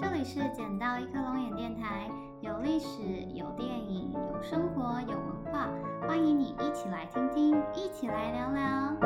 [0.00, 2.10] 这里是捡到一颗龙眼电台，
[2.40, 3.02] 有历史，
[3.34, 5.68] 有电影，有生活，有文化，
[6.08, 8.96] 欢迎你一起来听听，一起来聊聊。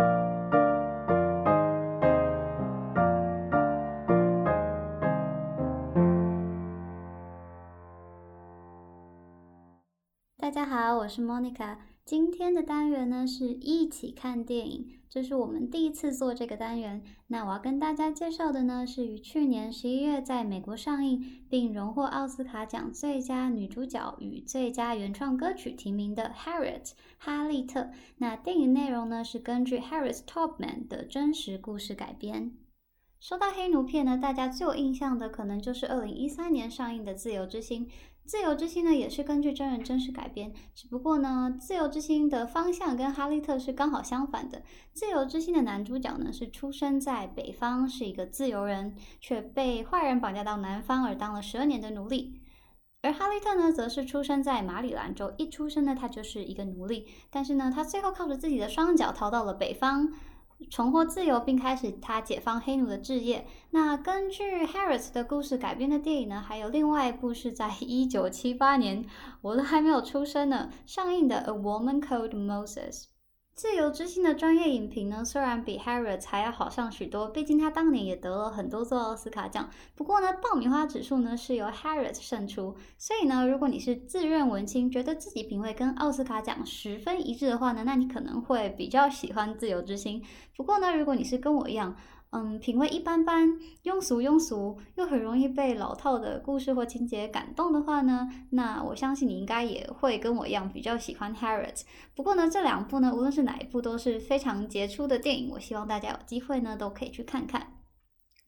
[10.38, 11.93] 大家好，我是 Monica。
[12.04, 17.02] 今天的单元呢是一起看电影，这是我们第一次做这个单元。
[17.28, 26.82] 那我要跟大家介绍的呢是于去年十一月在美国上映，并荣获奥斯卡奖最佳女主角与最佳原创歌曲提名的《Harriet》
[27.16, 27.88] 哈利特。
[28.18, 32.52] 那电影内容呢是根据 Harriet Tubman 的真实故事改编。
[33.18, 37.86] 说到黑奴片呢，大家最有印象的可能就是二零一三年上映的《自由之心》。
[38.26, 44.62] 自由之心呢，也是根据真人真事改编，只不过呢，自由之心的方向跟哈利特是刚好相反的。
[44.94, 52.40] 自由之心的男主角呢，是出生在北方，是一个自由人，却被坏人绑架到南方而当了十二年的奴隶。
[53.02, 60.10] 而哈利特呢，则是出生在马里兰州，一出生呢，他就是一个奴隶，但是呢，他最后靠着自己的双脚逃到了北方。
[60.70, 63.46] 重获自由，并开始他解放黑奴的置业。
[63.70, 69.04] 那根据 Harris 的故事改编的电影呢，还有另外一部是在 一九七八年，
[69.40, 73.02] 我都还没有出生呢，上映的《A Woman Called Moses》。
[73.54, 79.70] 自由之心的专业影评呢，虽然比 Harriet 还要好上许多，毕竟他当年也得了很多座奥斯卡奖。
[79.94, 82.74] 不过呢，爆米花指数呢是由 Harriet 胜出。
[82.98, 90.20] 所以呢，如果你是自认文青，觉得自己品味跟奥斯卡奖十分一致的话呢，那你可能会比较喜欢自由之心。
[90.56, 91.94] 不过呢，如果你是跟我一样，
[92.36, 93.48] 嗯，品味一般般，
[93.84, 101.82] 庸俗庸俗，又很容易被老套的故事或情节感动的话呢，那我相信你应该也会跟我一样比较喜欢 Harriet。
[102.16, 107.68] 不过呢，这两部呢，无论是哪一部都是非常杰出的电影，我希望大家有机会呢都可以去看看。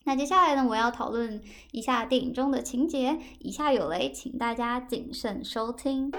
[0.05, 6.11] 那接下来呢，我要讨论一下电影中的情节，以下有雷，请大家谨慎收听。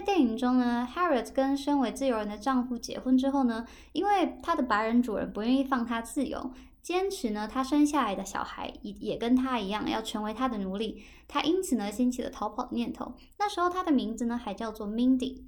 [0.00, 13.12] 在电影中呢，Harriet 跟身为自由人的丈夫结婚之后呢，因为她的白人主人不愿意放她自由，坚持呢她生下来的小孩也也跟她一样要成为她的奴隶，她因此呢兴起了逃跑的念头。
[13.38, 15.42] 那时候她的名字呢还叫做 Mindy。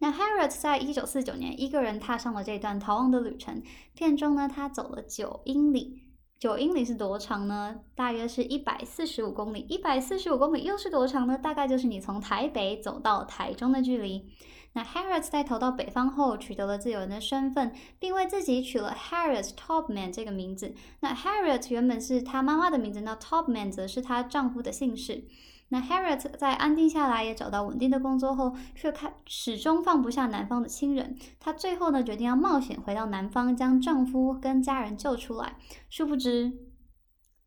[0.00, 3.62] 那 Harriet 在一九四九年一个人踏上了这段逃亡的旅程，
[3.94, 6.02] 片中呢她走了九英里。
[6.40, 7.80] 九英里是多长呢？
[7.94, 9.66] 大约是一百四十五公里。
[9.68, 11.36] 一百四十五公里又是多长呢？
[11.36, 14.26] 大概就是你从台北走到台中的距离。
[14.72, 20.74] 那 Harriet 在逃到北方后，取得了自由人的身份，并为自己取了 Harriet Tubman 这个名字。
[21.00, 25.24] 那 Harriet 原本是她妈妈的名字，那 Topman 则是她丈夫的姓氏。
[25.72, 31.16] 那 Harriet 在安定下来，也找到稳定的工作后，却开始终放不下南方的亲人。
[31.38, 35.56] 她最后呢，决定要冒险回到南方，将丈夫跟家人救出来。
[35.88, 36.52] 殊不知，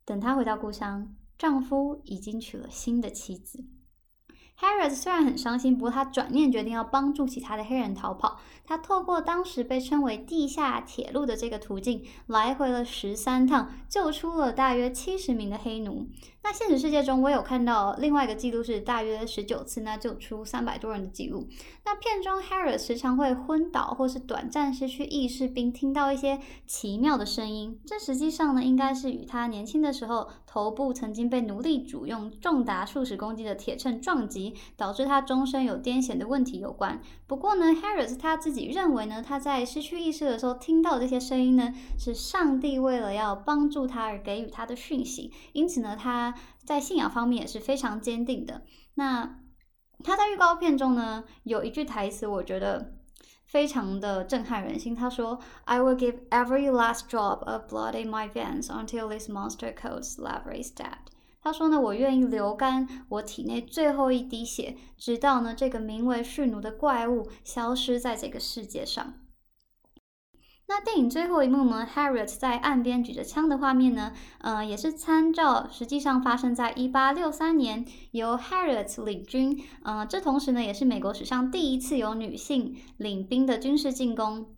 [0.06, 3.66] 等她回到故乡，丈夫已经娶了新的妻子。
[4.59, 8.40] Harriet 虽然很伤心，不过他转念决定要帮助其他的黑人逃跑。
[8.66, 16.08] 他透过当时被称为地下铁路的这个途径，来回了十三趟，救出了大约七十名的黑奴。
[16.44, 21.47] 那现实世界中，我有看到另外一个记录是大约十九次，那救出三百多人的记录。
[21.86, 27.78] 那片中 Harriet 时常会昏倒，或是短暂失去意识，并听到一些奇妙的声音。
[27.86, 34.43] 这实际上呢，应该是与他年轻的时候头部曾经被奴隶主用重达数十公斤的铁秤撞击，
[34.76, 37.00] 导致他终身有癫痫的问题有关。
[37.28, 45.31] 不过呢，Harris 他自己认为呢，他在失去意识的时候听到这些声音呢，是上帝为了要帮助他而给予他的讯息。
[45.54, 46.34] 因此呢，他
[46.66, 48.64] 在信仰方面也是非常坚定的。
[48.96, 49.40] 那
[50.04, 52.94] 他在预告片中呢，有一句台词，我觉得
[53.46, 54.96] 非常的震撼人心。
[54.96, 60.74] 他说：“I will give every last drop of blood in my veins until this monster calls Lavery's
[60.74, 60.98] dead。”
[61.44, 69.16] 他说呢，我愿意流干我体内最后一滴血，直到呢这个名为驯奴的怪物消失在这个世界上。
[70.68, 74.13] 那电影最后一幕呢？Harriet 在岸边举着枪的画面呢？
[74.40, 79.62] 呃，也是参照实际上发生在一八六三年，由 Harriet 领军。
[79.84, 84.56] 呃，这同时呢，也是美国史上第一次有女性领兵的军事进攻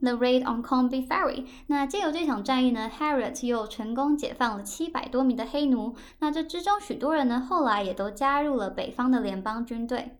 [0.00, 1.46] ，The Raid on Combe Ferry。
[1.66, 5.94] 那借由这场战役呢，Harriet 又成功解放了七百多名的黑奴。
[6.18, 10.16] 那这之中许多人呢，后来也都加入了北方的联邦军队。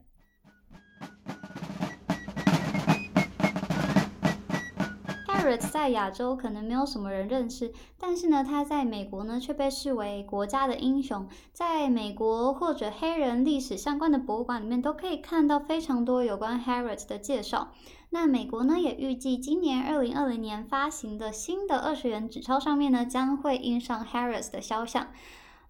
[5.28, 11.28] Harriet 在亚洲可能没有什么人认识，但是呢，他在美国呢却被视为国家的英雄。
[11.52, 17.68] 在美国或者黑人历史相关的博物馆里面，都可以看到非常多有关 Harriet 的介绍。
[18.10, 25.08] 那美国呢，也预计今年二零二零年发行的新的二十元纸钞上面呢，将会印上 Harris 的肖像。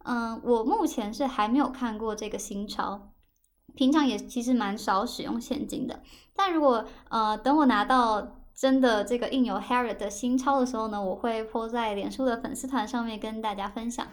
[0.04, 3.12] 嗯，我目前是还没有看过这个新钞，
[3.74, 6.02] 平常也其实蛮少使用现金的。
[6.34, 14.06] 但如果呃等我拿到真的这个印有 Harriet 的新钞的时候呢，我会 po 在脸书的粉丝团上面跟大家分享。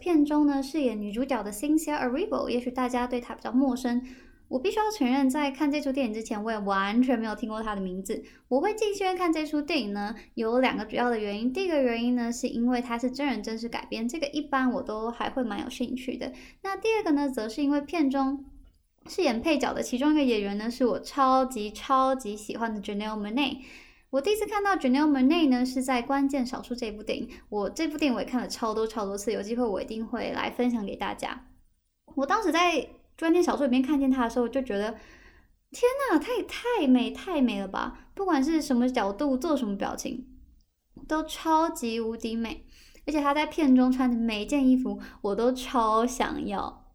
[0.00, 4.02] 片中呢，饰演女主角的 Cynthia Erivo，也许大家对她比较陌生。
[4.48, 8.22] 我必须要承认，在看这出电影之前，我也完全没有听过她的名字。
[8.48, 11.50] 我会进戏院看这出电影呢，有两个主要的原因。
[11.50, 16.30] 第一个原因呢，是因为它是真人真事改编，这个一般我都还会蛮有兴趣的。
[16.62, 18.44] 那第二个呢，则是因为片中
[19.06, 23.56] 饰演配角的其中一个演员呢，是我超级超级喜欢的 Janelle Monáe。
[24.12, 27.30] 我第一次看到 Janelle Monáe 呢，是在《关键少数》这部电影。
[27.48, 31.46] 我这部电影我也看了超多超多次，有机会我一定会来分享给大家。
[32.14, 32.88] 我当时在。
[33.18, 34.90] 关键小说里面看见她的时候，我就觉得
[35.70, 38.08] 天呐，她也太美太美了吧！
[38.14, 40.26] 不管是什么角度做什么表情，
[41.06, 42.66] 都超级无敌美。
[43.06, 46.90] 而且她在片中穿的每一件衣服，我都超想要。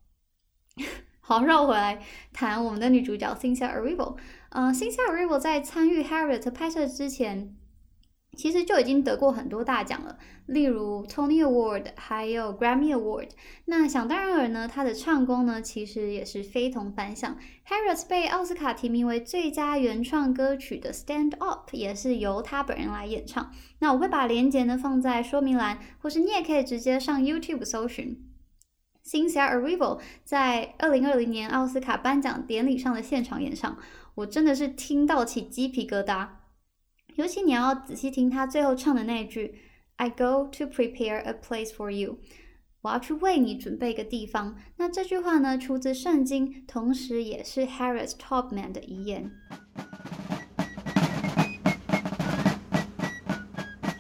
[1.22, 2.04] 好，绕回来
[2.34, 4.18] 谈我们的女主角 Cynthia Erivo。
[4.58, 7.56] 呃，Cynthia Erivo 在参与 Harriet 拍摄之前。
[8.36, 10.18] 其实就已经得过很多大奖了，
[10.48, 13.30] 例如 Tony Award，还有 Grammy Award。
[13.66, 17.38] 那想当然尔呢，他的唱功呢，其实也是非同凡响。
[17.68, 23.52] Harriet 被奥斯卡提名为最佳原创歌曲的 Stand Up，也是由他本人来演唱。
[23.80, 28.24] 那我会把链接呢放在说明栏，或是你也可以直接上 YouTube 搜寻。
[29.04, 33.78] Cynthia Erivo 在二零二零年奥斯卡颁奖典礼上的现场演唱，
[34.18, 36.28] 我真的是听到起鸡皮疙瘩。
[37.18, 39.60] 尤其你要仔细听他最后唱的那一句
[39.98, 42.18] "I go to prepare a place for you"，
[42.82, 44.58] 我要去为你准备一个地方。
[44.78, 49.32] 那这句话呢，出自圣经，同时也是 Harriet Tubman 的遗言。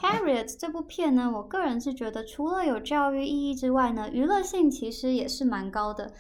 [0.02, 6.12] Harriet 这部片呢，我个人是觉得除了有教育意义之外呢，娱乐性其实也是蛮高的。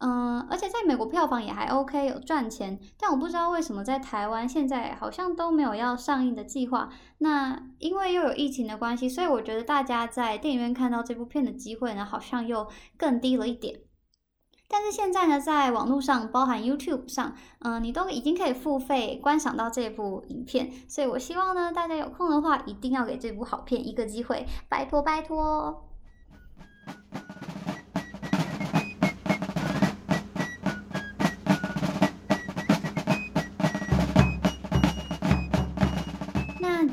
[0.00, 2.78] 嗯，而且在美国票房也还 OK，有赚钱。
[2.98, 6.88] 但我不知道为什么在台湾现在好像都没有要上映的计划。
[7.18, 13.80] 那因为又有疫情的关系，所以我觉得大家在电影院看到这部片的机会呢，好像又更低了一点。
[14.68, 20.70] 但是现在呢，在网络上，包含 YouTube 上，嗯，你都已经可以付费观赏到这部影片。
[20.86, 25.87] 所以我希望呢，大家有空的话，一定要给这部好片一个机会，拜托拜托。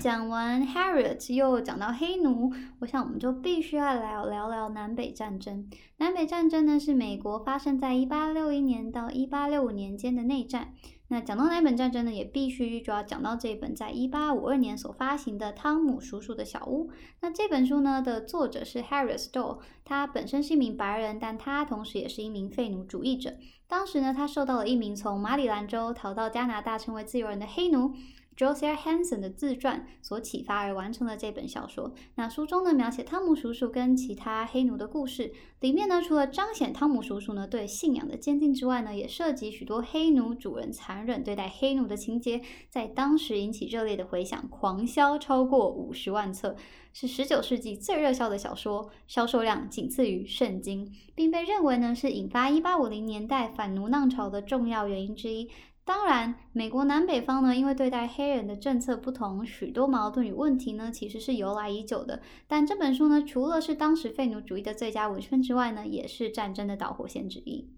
[0.05, 5.67] 讲完 Harriet，又讲到黑奴，我想我们就必须要来聊聊南北战争。
[5.97, 10.75] 南北战争呢，是美国发生在一八六一年到一八六五年间的内战。
[11.07, 16.87] 那讲到南北战争呢，也必须就要讲到这本在一八五二年所发行的《汤姆叔叔的小屋》。
[17.21, 23.33] 那这本书呢的作者是 Harry Stoll，他本身是一名白人，但他同时也是一名废奴主义者。
[23.67, 27.95] 当时呢，他受到了一名从马里兰州逃到加拿大成为自由人的黑奴。
[28.37, 31.93] Josiah Hanson 的自传所启发而完成了这本小说。
[32.15, 35.31] 那书中呢，描写汤姆叔叔跟其他黑奴的故事。
[35.61, 46.55] 里面呢，除了彰显汤姆叔叔呢对信仰的坚定之外呢，也涉及许多黑奴主人残忍对待黑奴的情节，在当时引起热烈的回响，狂销超过五十万册，
[46.93, 55.49] 是十九世纪最热销的小说，销售量仅次于圣经，并被认为呢是引发一八五零年代反奴浪潮的重要原因之一。
[55.85, 62.23] 当然，美国南北方呢，因为对待黑人的政策不同，许多矛盾与问题呢，其实是由来已久的。
[62.47, 67.69] 但这本书呢，除了是当时废奴主义的最佳文宣之外呢，也是战争的导火线之一。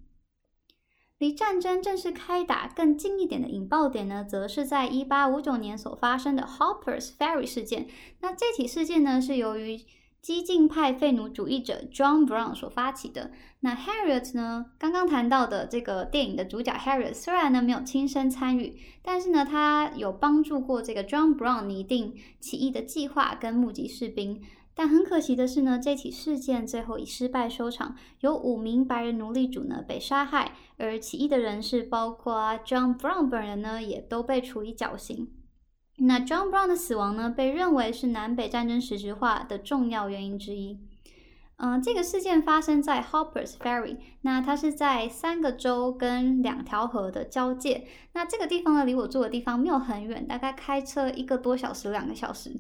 [1.17, 7.87] 离战争正式开打更近一点的引爆点呢，则是在一八五九年所发生的 Hoppers Ferry 事件。
[8.21, 9.81] 那这起事件呢，是由于
[10.27, 13.31] 激进派废奴主义者 John Brown 所发起的。
[13.61, 14.65] 那 Harriet 呢？
[14.77, 24.41] 刚刚谈到的这个电影的主角 Harriet，虽然呢没有亲身参与，但是呢他有帮助过这个 John Brown 拟定起义的计划跟募集士兵。
[24.75, 35.29] 但很可惜的是呢，这起事件最后以失败收场，有五名白人奴隶主呢被杀害，而起义的人士包括 John Brown 本人呢也都被处以绞刑。
[35.97, 40.79] 那 John Brown 的死亡呢，被认为是南北战争实质化的重要原因之一。
[41.57, 47.87] 嗯，这个事件发生在 Hoppers Ferry，那它是在三个州跟两条河的交界。
[48.13, 52.51] 那这个地方呢，离我住的地方没有很远，大概开车一个多小时、两个小时。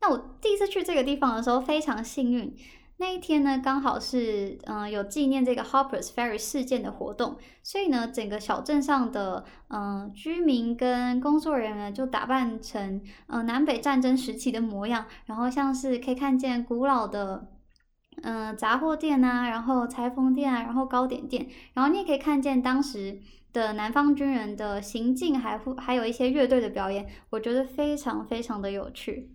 [0.00, 2.56] 那我第一次去这个地方的时候非常幸运，
[3.00, 17.48] 那一天呢刚好是嗯有纪念这个 Hoppers Ferry 事件的活动，所以呢整个小镇上的嗯居民跟工作人员就打扮成嗯南北战争时期的模样，然后像是可以看见古老的。
[18.22, 23.18] 嗯，杂货店啊，然后裁缝店啊，然后糕点店，然后你也可以看见当时
[23.50, 29.30] 的南方军人的行进，还还有一些乐队的表演，我觉得非常非常的有趣。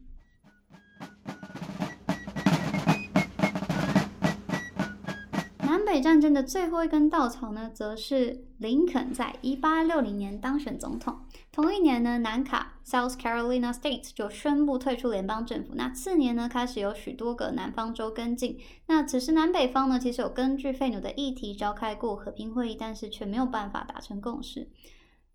[6.02, 11.20] 战争的最后一根稻草呢，则是林肯在一八六零年当选总统。
[11.52, 15.74] 同一年呢，南卡 （South Carolina State） 就宣布退出联邦政府。
[15.76, 18.58] 那次年呢，开始有许多个南方州跟进。
[18.88, 24.68] 那此时南北方呢，其实有根据废奴的议题召开过和平会议，但是却没有办法达成共识。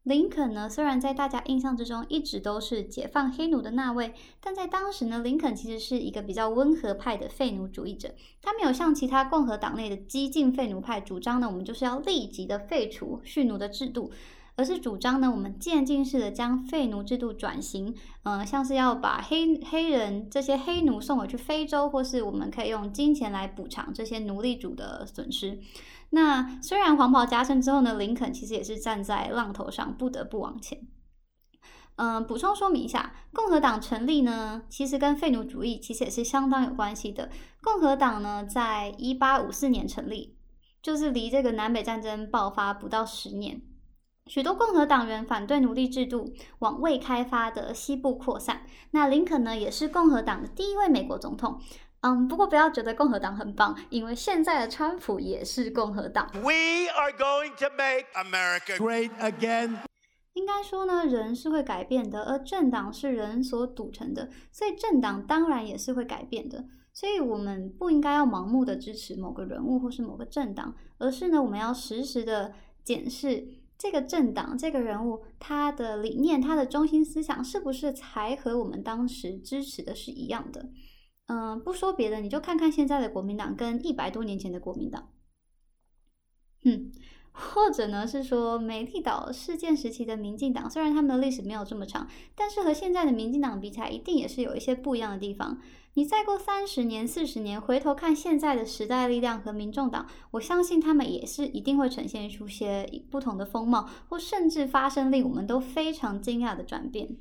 [0.05, 8.15] 林肯呢，虽然在大家印象之中一直都是解放黑奴的那位，但在当时呢，林肯其实是一个比较温和派的废奴主义者。
[8.41, 14.11] 他没有像其他共和党内的激进废奴派主张呢，我们就是要立即的废除蓄奴的制度。
[14.57, 25.59] 而是主张呢，我们渐进式的将废奴制度转型，嗯，像是要把黑黑人这些黑奴送回去非洲，或是我们可以用金钱来补偿这些奴隶主的损失。
[26.11, 30.79] 那虽然黄袍加身之后呢，林肯其实也是站在浪头上，不得不往前。
[31.97, 37.29] 嗯，补充说明一下，共和党成立呢，其实跟废奴主义其实也是相当有关系的。
[37.63, 40.37] 共和党呢，在一八五四年成立，
[40.83, 43.61] 就是离这个南北战争爆发不到十年。
[44.27, 48.63] 许多共和党员反对奴隶制度往未开发的西部扩散。
[48.93, 51.61] 那林肯呢，也是共和党的第一位美国总统。
[52.03, 56.31] 嗯，不过不要觉得共和党很棒，因为现在的川普也是共和党。
[56.35, 59.77] We are going to make America great again。
[60.33, 66.65] 应该说呢，人是会改变的，而政党是人所组成的，所以政党当然也是会改变的。
[66.93, 73.47] 所以我们不应该要盲目的支持某个人物或是某个政党，而是呢，我们要实时的检视。
[73.77, 80.69] 这个政党、这个人物，他的理念、他的中心思想，是不是才和我们当时支持的是一样的？
[81.33, 85.11] 嗯，不说别的，你就看看现在的国民党跟一百多年前的国民党，
[86.65, 86.91] 嗯，
[87.31, 95.61] 或者呢是说美丽岛事件时期的民进党，虽然他们的历史没有这么长，但是和现在的民进党比起来，一定也是有一些不一样的地方。
[95.95, 107.17] 你再过三十年、四十年，回头看现在的时代力量和民众党，我相信他们也是一定会呈现出些不同的风貌，或甚至发生令我们都非常惊讶的转变。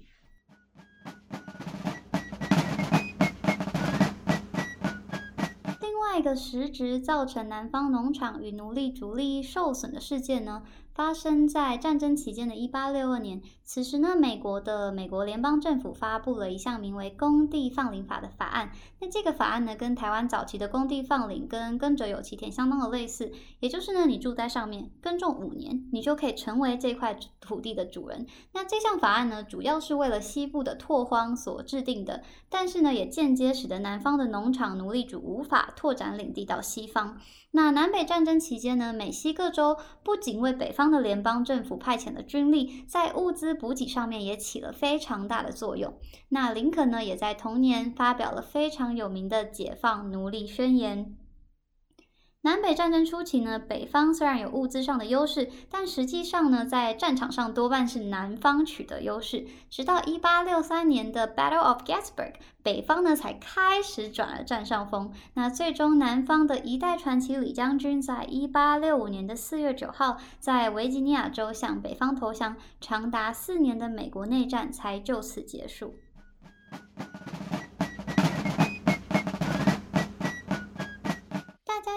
[6.00, 10.64] 另外一个实质造成南方农场与奴隶主利益受损的事件呢？
[11.00, 18.74] 发生在战争期间的一八六二年，此时呢，美国的美国联邦政府发布了一项名为《工地放领法》的法案。
[19.00, 28.28] 那这个法案呢，跟台湾早期的工地放领跟耕者有其田相当的类似，也就是呢，你住在上面耕种五年，你就可以成为这块土地的主人。
[28.52, 37.18] 那这项法案呢，主要是为了西部的拓荒所制定的，但是呢，也间接使得南方的农场奴隶主无法拓展领地到西方。
[37.52, 45.94] 那南北战争期间呢，美西各州不仅为北方的联邦政府派遣的军力，在物资补给上面也起了非常大的作用。
[46.30, 51.16] 那林肯呢，也在同年发表了非常有名的解放奴隶宣言。
[52.42, 59.46] 南北战争初期呢，北方虽然有物资上的优势，但实际上呢，在战场上多半是南方取得优势。
[59.70, 65.12] 直到一八六三年的 Battle of Gettysburg，北方呢才开始转而占上风。
[65.34, 75.94] 那最终，南方的一代传奇李将军，在一八六五年的四月九号，在维吉尼亚州向北方投降，长达四年的美国内战才就此结束。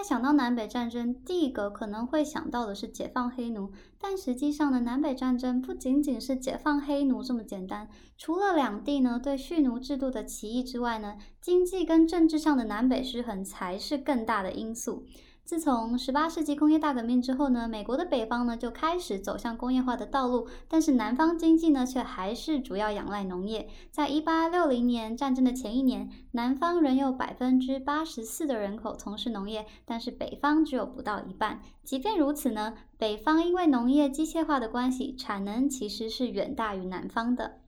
[0.03, 7.87] 想到南北战争，第一个可能会想到的是解放黑奴，但实际上呢，南北战争不仅仅是解放黑奴这么简单。
[8.17, 15.05] 除了两地呢对蓄奴制度的歧义之外呢，经济跟政治上的南北失衡才是更大的因素。
[15.45, 23.67] 自从十八世纪工业大革命之后呢，美国的北方呢就开始走向工业化的道路，但是南方经济呢却还是主要仰赖农业。
[23.91, 31.61] 在一八六零年战争的前一年，南方仍有百分之八十四的人口从事农业，但是北方只有不到一半。
[31.83, 37.62] 即便如此呢，北方因为农业机械化的关系，产能其实是远大于南方的。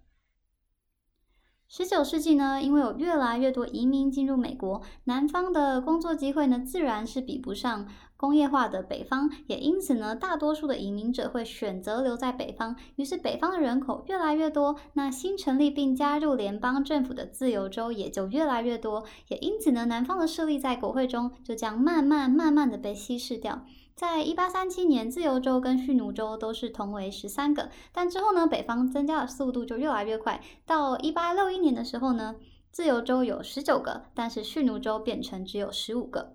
[1.77, 12.77] 十九世纪呢，因为有越来越多移民进入美国，南方的工作机会呢，自然是比不上工业化的北方，也因此呢，大多数的移民者会选择留在北方。
[12.96, 23.65] 于是，北方的人口越来越多，那新成立并加入联邦政府的自由州也就越来越多，也因此呢，南方的势力在国会中就这样慢慢慢慢的被稀释掉。
[23.96, 30.44] 在一八三七年，自由州跟蓄奴州都是同为十三个，但之后呢，北方增加的速度就越来越快。
[30.66, 32.36] 到一八六一年的时候呢，
[32.72, 36.34] 自由州有十九个，但是蓄奴州变成只有十五个。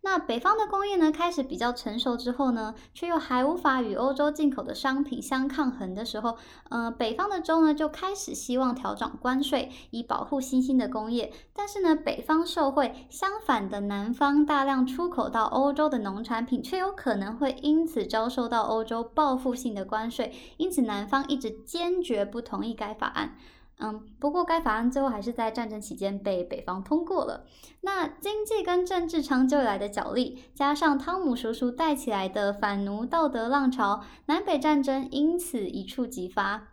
[0.00, 6.38] 那北方的工业呢，开始比较成熟之后呢，却又还无法与欧洲进口的商品相抗衡的时候，
[6.70, 11.32] 呃，北方的州呢就开始希望调整关税，以保护新兴的工业。
[11.52, 20.32] 但是呢，北方受惠，相反的南方大量出口到欧洲的农产品，却有可能会因此遭受到欧洲报复性的关税。
[20.56, 23.36] 因此，南方一直坚决不同意该法案。
[23.80, 27.44] 嗯，不过该法案最后还是在战争期间被北方通过了。
[27.82, 36.68] 那经济跟政治长久以来的角力，加上汤姆叔叔带起来的反奴道德浪潮，南北战争因此一触即发。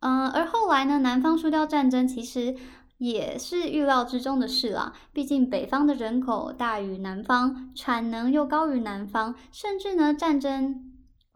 [0.00, 2.56] 嗯，而后来呢，南方输掉战争其实
[2.96, 4.94] 也是预料之中的事啦。
[5.12, 10.87] 毕竟北方的人口大于南方，产能又高于南方，甚至呢战争。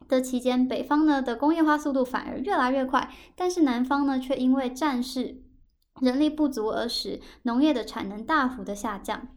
[0.09, 5.43] 的期间，北方呢的工业化速度反而越来越快，但是南方呢却因为战事、
[6.01, 9.29] 人力不足而使农业的产能大幅的下降。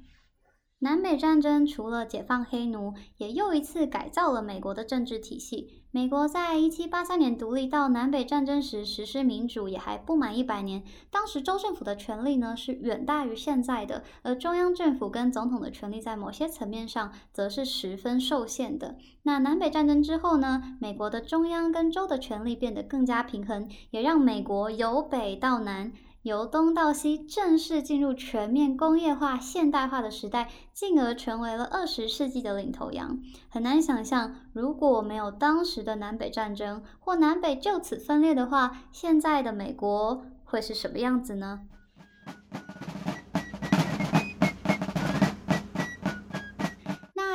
[0.85, 5.81] 南北战争除了解放黑奴，也又一次改造了美国的政治体系。
[5.89, 10.83] 美国在一七八三年独立到南北战争时实施民主，也还不满一百年。
[11.09, 18.95] 当时州政府的权力呢是远大于现在的，而中央政府跟总统的权力在某些层面上则是十分受限的。
[19.23, 25.91] 那南北战争之后呢，美国的中央跟州的权力变得更加平衡，也让美国由北到南。
[26.25, 33.19] 由东到西，正式进入全面工业化、现代化的时代，进而成为了二十世纪的领头羊。
[33.47, 41.61] 很难想象，如果没有当时的南北战争，或南北就此分裂的话，现在的美国会是什么样子呢？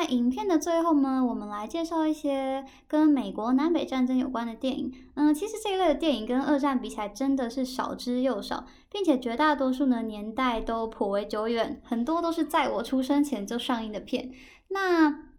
[0.05, 4.93] 影片的最后呢，我们来介绍一些跟美国南北战争有关的电影。
[5.15, 14.31] 嗯，其实这一类的电影跟二战比起来，真的是少之又少，并且绝大多数呢年代都颇为久远，很多都是在我出生前就上映的片。
[14.69, 15.30] 那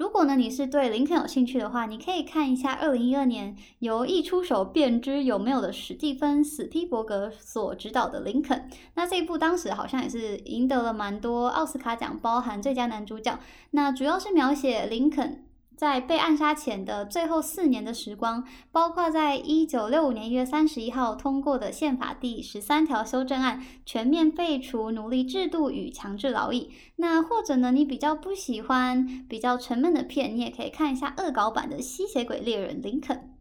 [0.00, 8.58] 如果呢，你是对林肯有兴趣的话，你可以看一下二零一二年由一出手便知有没有的史蒂芬·史蒂伯格所执导的《林肯》。
[8.94, 13.38] 那这一部当时好像也是赢得了蛮多奥斯卡奖，包含最佳男主角。
[13.72, 15.44] 那主要是描写林肯。
[15.80, 26.70] 在被暗杀前的最后四年的时光，包括在一九六五年一月三十一号通过的宪法第十三条修正案，全面废除奴隶制度与强制劳役。
[26.96, 33.39] 那或者呢，你比较不喜欢比较沉闷的片，你也可以看一下恶搞版的吸血鬼猎人林肯。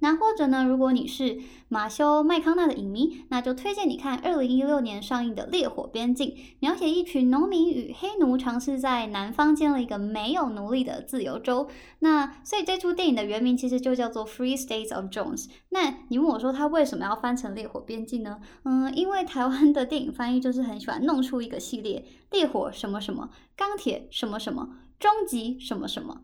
[0.00, 0.64] 那或者呢？
[0.64, 6.30] 如果你是马修麦康纳的影迷，那就推荐你看二零一六年上映的《烈火边境》，
[6.60, 11.68] 描写一群农民与黑奴尝试在南方建了一个没有奴隶的自由州。
[12.00, 15.46] 那所以这出电影的原名其实就叫做《Free States of Jones》。
[15.70, 18.40] 那你问我说他为什么要翻成《烈火边境》呢？
[18.64, 26.22] 嗯，因为台湾的电影翻译就是很喜欢弄出一个系列，烈火什么什么，钢铁什么什么，终极什么什么。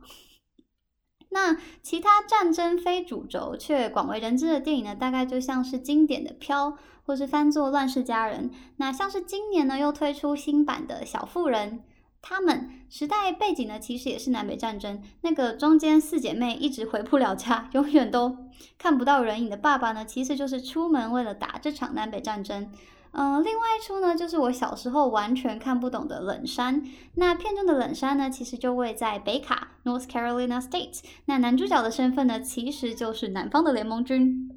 [1.31, 4.95] 那其他战争非主轴却广为人知的电影呢？
[4.95, 6.71] 大概就像是经典的《飘》，
[7.07, 8.51] 或是翻作《乱世佳人》。
[8.77, 11.79] 那像是今年呢又推出新版的《小妇人》，
[12.21, 15.01] 他们时代背景呢其实也是南北战争。
[15.21, 18.37] 那个中间四姐妹一直回不了家， 永远都
[18.77, 22.73] 看不到人影的爸爸呢，其实就是出门为了打这场南北战争。
[23.13, 26.83] 嗯，另外一出呢，就是我小时候完全看不懂的《冷山》。
[27.15, 31.03] 那片中的冷山呢，其实就位在北卡 （North Carolina State）。
[31.27, 34.49] 那男主角的身份呢，其实就是南方的联盟军。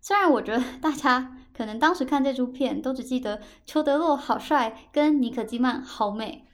[0.00, 6.44] 虽然我觉得大家可能当时看这出片，都只记得裘德洛好帅，跟尼可基曼好美。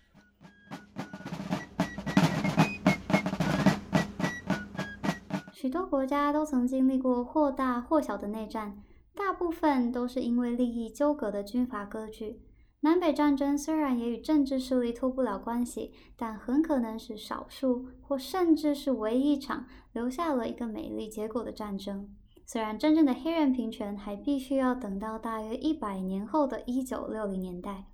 [5.52, 8.78] 许多国家都曾经历过或大或小的内战。
[9.16, 12.40] 大部分都是因为利益纠葛的军阀割据。
[12.84, 22.10] 南北战争虽然也与政治势力脱不了关系，但很可能是少数或甚至是唯一一场留下了一个美丽结果的战争。
[22.44, 27.86] 虽然真正的黑人平权还必须要等到大约一百年后的一九六零年代。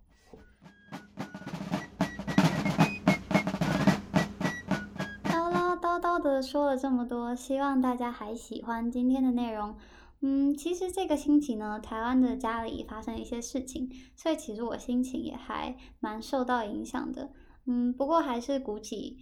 [5.22, 9.76] 叨唠叨叨的说了这么多，希望大家还喜欢今天的内容。
[10.22, 17.30] 嗯，其实这个星期呢，台湾的家里发生一些事情，所以其实我心情也还蛮受到影响的。
[17.66, 19.16] 嗯，不过还是鼓起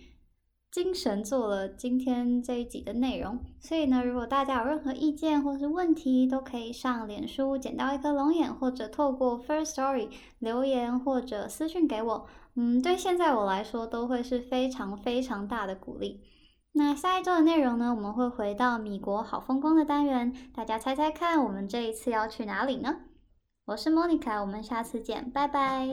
[0.73, 3.39] 精神做了今天这一集的内容。
[3.61, 10.09] 所以呢，如果大家有任何意见或是问题，都可以上脸书捡到一颗龙眼，或者透过 First Story
[10.41, 12.27] 留言或者私讯给我。
[12.57, 16.23] 嗯，对现在我来说都会是非常非常大的鼓励。
[16.73, 23.01] 那下一周的内容呢，我们会回到米国好风光的单元，大家猜猜看，我们这一次要去哪里呢？
[23.67, 25.93] 我是 Monica，我们下次见，拜拜。